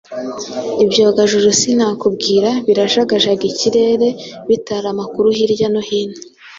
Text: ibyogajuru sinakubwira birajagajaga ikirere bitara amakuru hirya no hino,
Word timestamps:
ibyogajuru 0.83 1.47
sinakubwira 1.59 2.49
birajagajaga 2.67 3.43
ikirere 3.51 4.07
bitara 4.47 4.87
amakuru 4.93 5.27
hirya 5.37 5.67
no 5.73 5.81
hino, 5.87 6.17